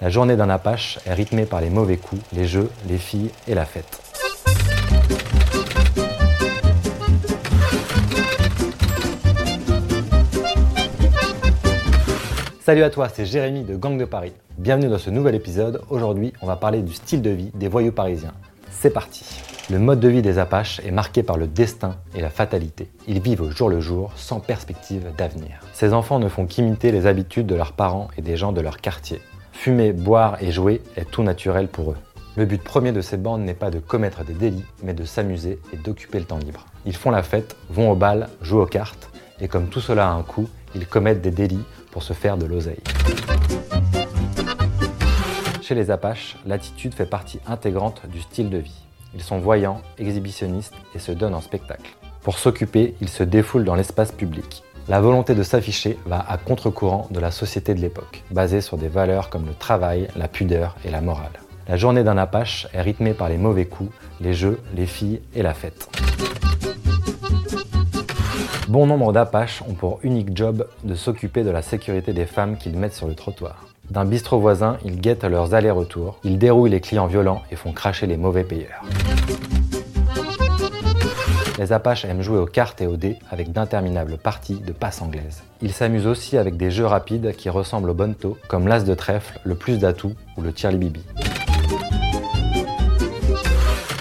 [0.00, 3.54] La journée d'un Apache est rythmée par les mauvais coups, les jeux, les filles et
[3.54, 4.02] la fête.
[12.60, 14.32] Salut à toi, c'est Jérémy de Gang de Paris.
[14.58, 15.82] Bienvenue dans ce nouvel épisode.
[15.90, 18.34] Aujourd'hui, on va parler du style de vie des voyous parisiens.
[18.72, 19.24] C'est parti.
[19.70, 22.90] Le mode de vie des Apaches est marqué par le destin et la fatalité.
[23.06, 25.60] Ils vivent au jour le jour, sans perspective d'avenir.
[25.72, 28.78] Ces enfants ne font qu'imiter les habitudes de leurs parents et des gens de leur
[28.78, 29.20] quartier.
[29.54, 31.96] Fumer, boire et jouer est tout naturel pour eux.
[32.36, 35.58] Le but premier de ces bandes n'est pas de commettre des délits, mais de s'amuser
[35.72, 36.66] et d'occuper le temps libre.
[36.84, 39.08] Ils font la fête, vont au bal, jouent aux cartes,
[39.40, 42.44] et comme tout cela a un coût, ils commettent des délits pour se faire de
[42.44, 42.82] l'oseille.
[45.62, 48.84] Chez les Apaches, l'attitude fait partie intégrante du style de vie.
[49.14, 51.96] Ils sont voyants, exhibitionnistes et se donnent en spectacle.
[52.20, 54.62] Pour s'occuper, ils se défoulent dans l'espace public.
[54.86, 58.88] La volonté de s'afficher va à contre-courant de la société de l'époque, basée sur des
[58.88, 61.40] valeurs comme le travail, la pudeur et la morale.
[61.66, 63.90] La journée d'un Apache est rythmée par les mauvais coups,
[64.20, 65.88] les jeux, les filles et la fête.
[68.68, 72.76] Bon nombre d'Apaches ont pour unique job de s'occuper de la sécurité des femmes qu'ils
[72.76, 73.68] mettent sur le trottoir.
[73.90, 78.06] D'un bistrot voisin, ils guettent leurs allers-retours, ils dérouillent les clients violents et font cracher
[78.06, 78.82] les mauvais payeurs.
[81.56, 85.44] Les Apaches aiment jouer aux cartes et aux dés avec d'interminables parties de passes anglaises.
[85.62, 89.38] Ils s'amusent aussi avec des jeux rapides qui ressemblent au bonto, comme l'as de trèfle,
[89.44, 91.04] le plus d'atouts ou le tirli-bibi.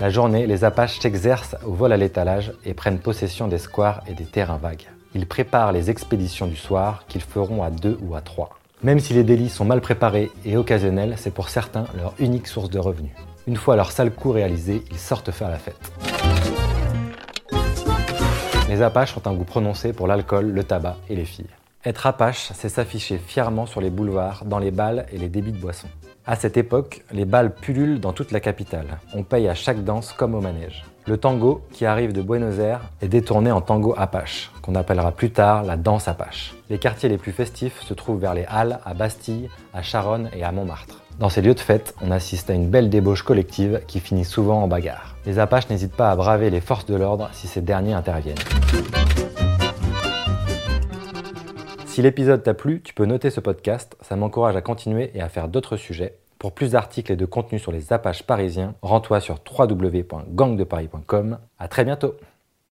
[0.01, 4.15] La journée, les Apaches s'exercent au vol à l'étalage et prennent possession des squares et
[4.15, 4.89] des terrains vagues.
[5.13, 8.57] Ils préparent les expéditions du soir qu'ils feront à deux ou à trois.
[8.81, 12.71] Même si les délits sont mal préparés et occasionnels, c'est pour certains leur unique source
[12.71, 13.11] de revenus.
[13.45, 15.91] Une fois leur sale coup réalisé, ils sortent faire la fête.
[18.73, 21.45] Les Apaches ont un goût prononcé pour l'alcool, le tabac et les filles.
[21.85, 25.59] Être Apache, c'est s'afficher fièrement sur les boulevards, dans les bals et les débits de
[25.59, 25.89] boissons.
[26.25, 28.97] À cette époque, les bals pullulent dans toute la capitale.
[29.13, 30.85] On paye à chaque danse comme au manège.
[31.05, 35.29] Le tango, qui arrive de Buenos Aires, est détourné en tango apache, qu'on appellera plus
[35.29, 36.55] tard la danse apache.
[36.71, 40.43] Les quartiers les plus festifs se trouvent vers les Halles, à Bastille, à Charonne et
[40.43, 41.02] à Montmartre.
[41.19, 44.63] Dans ces lieux de fête, on assiste à une belle débauche collective qui finit souvent
[44.63, 45.15] en bagarre.
[45.25, 48.35] Les Apaches n'hésitent pas à braver les forces de l'ordre si ces derniers interviennent.
[51.85, 55.29] Si l'épisode t'a plu, tu peux noter ce podcast, ça m'encourage à continuer et à
[55.29, 56.17] faire d'autres sujets.
[56.39, 61.37] Pour plus d'articles et de contenus sur les Apaches parisiens, rends-toi sur www.gangdeparis.com.
[61.59, 62.15] À très bientôt